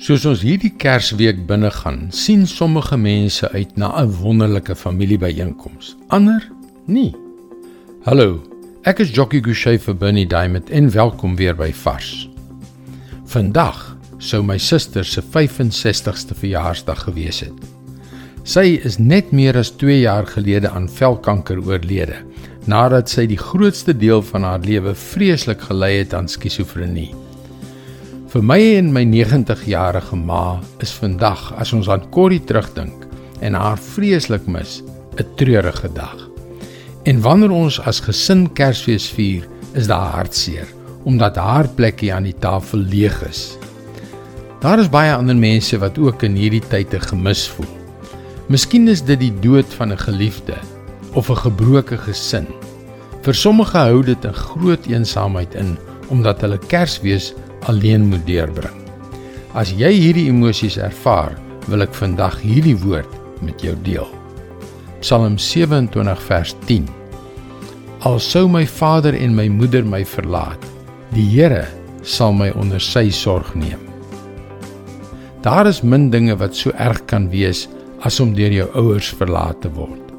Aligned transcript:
Soos 0.00 0.22
ons 0.24 0.40
hierdie 0.40 0.70
Kersweek 0.80 1.42
binnegaan, 1.44 2.06
sien 2.16 2.46
sommige 2.48 2.96
mense 2.96 3.44
uit 3.52 3.76
na 3.76 3.90
'n 4.00 4.14
wonderlike 4.22 4.74
familiebyeenkoms. 4.74 5.96
Ander 6.08 6.48
nie. 6.86 7.14
Hallo, 8.04 8.40
ek 8.84 9.00
is 9.00 9.10
Jockey 9.10 9.42
Gouchee 9.42 9.78
vir 9.78 9.94
Bernie 9.94 10.26
Diamond 10.26 10.70
en 10.70 10.90
welkom 10.90 11.36
weer 11.36 11.54
by 11.54 11.72
Vars. 11.72 12.30
Vandag 13.26 13.96
sou 14.18 14.42
my 14.42 14.58
suster 14.58 15.04
se 15.04 15.20
65ste 15.22 16.34
verjaarsdag 16.34 17.04
gewees 17.04 17.40
het. 17.40 17.60
Sy 18.42 18.80
is 18.82 18.98
net 18.98 19.32
meer 19.32 19.56
as 19.56 19.70
2 19.70 20.00
jaar 20.00 20.26
gelede 20.26 20.70
aan 20.70 20.88
velkanker 20.88 21.60
oorlede 21.60 22.24
nadat 22.64 23.08
sy 23.08 23.26
die 23.26 23.38
grootste 23.38 23.96
deel 23.96 24.22
van 24.22 24.42
haar 24.42 24.60
lewe 24.60 24.94
vreeslik 24.94 25.60
gelei 25.60 25.98
het 25.98 26.14
aan 26.14 26.28
skizofrenie. 26.28 27.14
Vir 28.30 28.44
my 28.46 28.60
en 28.78 28.92
my 28.94 29.00
90-jarige 29.10 30.14
ma 30.14 30.60
is 30.84 30.92
vandag 30.94 31.48
as 31.58 31.72
ons 31.74 31.88
aan 31.90 32.04
Corrie 32.14 32.38
terugdink 32.46 33.08
en 33.42 33.56
haar 33.58 33.80
vreeslik 33.82 34.46
mis, 34.46 34.84
'n 35.18 35.26
treurige 35.34 35.90
dag. 35.90 36.28
En 37.10 37.20
wanneer 37.20 37.50
ons 37.50 37.80
as 37.80 37.98
gesin 37.98 38.46
Kersfees 38.54 39.08
vier, 39.10 39.48
is 39.74 39.86
daar 39.86 40.14
hartseer 40.14 40.68
omdat 41.04 41.36
haar 41.36 41.68
plekkie 41.68 42.14
aan 42.14 42.22
die 42.22 42.38
tafel 42.38 42.78
leeg 42.78 43.18
is. 43.28 43.58
Daar 44.60 44.78
is 44.78 44.88
baie 44.88 45.12
ander 45.12 45.36
mense 45.36 45.78
wat 45.78 45.98
ook 45.98 46.22
in 46.22 46.36
hierdie 46.36 46.62
tyd 46.70 46.94
'n 46.94 47.00
gemis 47.10 47.48
voel. 47.48 47.74
Miskien 48.48 48.88
is 48.88 49.02
dit 49.02 49.18
die 49.18 49.34
dood 49.40 49.74
van 49.74 49.90
'n 49.90 49.98
geliefde 49.98 50.54
of 51.14 51.30
'n 51.30 51.36
gebroke 51.50 51.98
gesin. 51.98 52.46
Vir 53.22 53.34
sommige 53.34 53.78
hou 53.78 54.04
dit 54.04 54.24
'n 54.24 54.32
groot 54.32 54.86
eensaamheid 54.86 55.54
in 55.54 55.76
omdat 56.08 56.40
hulle 56.40 56.58
Kersfees 56.58 57.34
alleen 57.68 58.08
moet 58.08 58.24
deurbring. 58.26 58.76
As 59.52 59.72
jy 59.74 59.90
hierdie 59.96 60.28
emosies 60.30 60.78
ervaar, 60.78 61.34
wil 61.68 61.84
ek 61.84 61.94
vandag 61.96 62.38
hierdie 62.44 62.76
woord 62.80 63.10
met 63.44 63.62
jou 63.64 63.74
deel. 63.84 64.08
Psalm 65.00 65.38
27 65.40 66.24
vers 66.28 66.54
10. 66.68 66.88
Al 68.08 68.18
sou 68.22 68.46
my 68.48 68.64
vader 68.68 69.16
en 69.16 69.34
my 69.36 69.48
moeder 69.52 69.84
my 69.84 70.02
verlaat, 70.04 70.60
die 71.12 71.26
Here 71.26 71.66
sal 72.06 72.32
my 72.32 72.50
onder 72.56 72.80
sy 72.80 73.08
sorg 73.12 73.52
neem. 73.54 73.80
Daar 75.44 75.68
is 75.68 75.82
min 75.82 76.10
dinge 76.12 76.36
wat 76.40 76.56
so 76.56 76.72
erg 76.76 77.00
kan 77.08 77.30
wees 77.32 77.66
as 78.04 78.20
om 78.20 78.34
deur 78.36 78.52
jou 78.52 78.68
ouers 78.76 79.08
verlaat 79.16 79.60
te 79.64 79.72
word. 79.72 80.12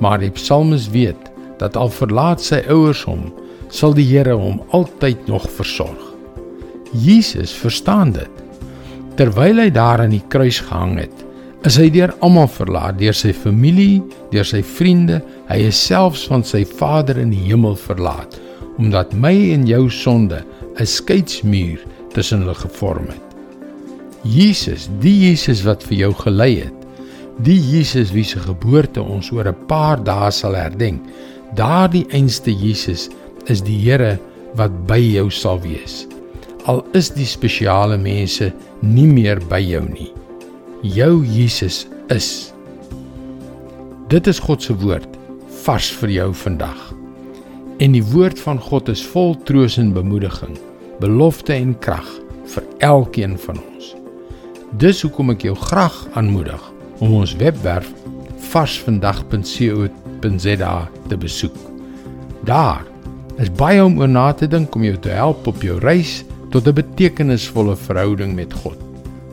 Maar 0.00 0.20
die 0.20 0.32
psalmis 0.36 0.88
weet 0.92 1.30
dat 1.60 1.76
al 1.76 1.92
verlaat 1.92 2.42
sy 2.42 2.62
ouers 2.72 3.04
hom, 3.08 3.28
sal 3.68 3.94
die 3.96 4.06
Here 4.08 4.36
hom 4.36 4.60
altyd 4.76 5.28
nog 5.28 5.46
versorg. 5.56 6.13
Jesus 6.94 7.52
verstaan 7.52 8.12
dit. 8.14 8.30
Terwyl 9.18 9.62
hy 9.62 9.70
daar 9.70 10.02
aan 10.02 10.14
die 10.14 10.24
kruis 10.30 10.60
gehang 10.62 10.98
het, 11.02 11.24
is 11.64 11.78
hy 11.80 11.88
deur 11.92 12.12
almal 12.24 12.48
verlaat, 12.50 12.98
deur 13.00 13.16
sy 13.16 13.32
familie, 13.34 14.02
deur 14.32 14.46
sy 14.46 14.60
vriende, 14.66 15.20
hy 15.48 15.62
is 15.70 15.80
selfs 15.80 16.26
van 16.28 16.44
sy 16.44 16.64
Vader 16.68 17.18
in 17.22 17.32
die 17.32 17.44
hemel 17.46 17.76
verlaat, 17.80 18.36
omdat 18.78 19.14
my 19.16 19.32
en 19.54 19.66
jou 19.66 19.88
sonde 19.90 20.44
'n 20.76 20.86
skeidsmuur 20.86 21.80
tussen 22.12 22.42
hulle 22.42 22.54
gevorm 22.54 23.06
het. 23.08 23.22
Jesus, 24.22 24.88
die 25.00 25.30
Jesus 25.30 25.64
wat 25.64 25.82
vir 25.82 25.96
jou 25.98 26.12
gelei 26.14 26.64
het, 26.64 26.74
die 27.38 27.58
Jesus 27.58 28.12
wie 28.12 28.24
se 28.24 28.38
geboorte 28.38 29.02
ons 29.02 29.30
oor 29.32 29.48
'n 29.48 29.66
paar 29.66 30.02
dae 30.04 30.30
sal 30.30 30.54
herdenk, 30.54 31.00
daardie 31.54 32.06
einste 32.10 32.50
Jesus 32.50 33.08
is 33.46 33.62
die 33.62 33.78
Here 33.78 34.18
wat 34.54 34.86
by 34.86 34.98
jou 34.98 35.30
sal 35.30 35.60
wees 35.60 36.06
al 36.64 36.80
is 36.96 37.10
die 37.12 37.26
spesiale 37.28 37.98
mense 38.00 38.48
nie 38.80 39.06
meer 39.08 39.40
by 39.50 39.60
jou 39.60 39.82
nie. 39.90 40.12
Jou 40.84 41.24
Jesus 41.24 41.86
is. 42.12 42.52
Dit 44.12 44.26
is 44.28 44.40
God 44.40 44.62
se 44.64 44.74
woord 44.80 45.08
vars 45.64 45.90
vir 46.00 46.10
jou 46.12 46.34
vandag. 46.44 46.80
En 47.82 47.92
die 47.96 48.04
woord 48.12 48.38
van 48.40 48.58
God 48.60 48.88
is 48.92 49.02
vol 49.12 49.34
troos 49.48 49.78
en 49.80 49.92
bemoediging, 49.96 50.54
belofte 51.00 51.52
en 51.56 51.78
krag 51.84 52.08
vir 52.54 52.64
elkeen 52.86 53.34
van 53.46 53.58
ons. 53.58 53.84
Dis 54.80 55.02
hoekom 55.04 55.28
ek 55.34 55.42
jou 55.48 55.56
graag 55.58 55.96
aanmoedig 56.18 56.62
om 57.04 57.10
ons 57.20 57.32
webwerf 57.40 57.88
varsvandag.co.za 58.52 60.76
te 61.08 61.16
besoek. 61.18 61.56
Daar 62.46 62.82
is 63.42 63.50
baie 63.58 63.84
om 63.84 63.98
oor 63.98 64.08
na 64.08 64.32
te 64.32 64.46
dink 64.46 64.74
om 64.76 64.84
jou 64.86 64.98
te 65.02 65.10
help 65.10 65.46
op 65.50 65.62
jou 65.64 65.78
reis 65.82 66.24
tot 66.54 66.68
'n 66.68 66.74
betekenisvolle 66.74 67.76
verhouding 67.76 68.34
met 68.34 68.52
God. 68.52 68.78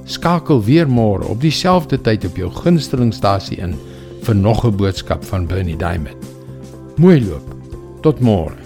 Skakel 0.04 0.64
weer 0.64 0.88
môre 0.90 1.24
op 1.30 1.42
dieselfde 1.42 2.02
tyd 2.02 2.26
op 2.26 2.36
jou 2.36 2.50
gunstelingstasie 2.50 3.58
in 3.58 3.76
vir 4.26 4.36
nog 4.36 4.66
'n 4.66 4.76
boodskap 4.76 5.24
van 5.24 5.46
Bernie 5.46 5.78
Diamond. 5.78 6.18
Mooi 6.98 7.26
loop. 7.26 7.56
Tot 8.02 8.20
môre. 8.20 8.61